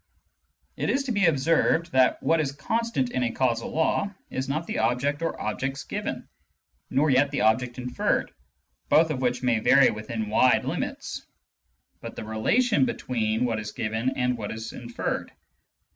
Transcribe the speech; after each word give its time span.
It 0.77 0.89
is 0.89 1.03
to 1.03 1.11
be 1.11 1.25
observed 1.27 1.91
that 1.91 2.23
what 2.23 2.39
is 2.41 2.53
constant 2.53 3.11
in 3.11 3.21
a 3.21 3.31
causal 3.31 3.69
law 3.69 4.11
is 4.31 4.49
not 4.49 4.65
the 4.65 4.79
object 4.79 5.21
or 5.21 5.39
objects 5.39 5.83
given, 5.83 6.27
nor 6.89 7.11
yet 7.11 7.29
the 7.29 7.41
object 7.41 7.77
inferred, 7.77 8.31
both 8.89 9.11
of 9.11 9.21
which 9.21 9.43
may 9.43 9.59
vary 9.59 9.91
within 9.91 10.31
wide 10.31 10.65
limits, 10.65 11.23
but 12.01 12.15
the 12.15 12.23
relation 12.25 12.83
between 12.85 13.45
what 13.45 13.59
is 13.59 13.73
given 13.73 14.09
and 14.17 14.39
what 14.39 14.49
is 14.51 14.73
inferred. 14.73 15.33